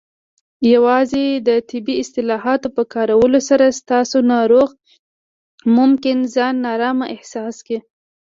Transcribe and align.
یوازې 0.73 1.25
د 1.47 1.49
طبي 1.69 1.95
اصطلاحاتو 2.03 2.67
په 2.77 2.83
کارولو 2.93 3.39
سره، 3.49 3.65
ستاسو 3.79 4.17
ناروغ 4.33 4.69
ممکن 5.77 6.17
ځان 6.35 6.55
نارامه 6.65 7.05
احساس 7.15 7.55
کړي. 7.65 7.79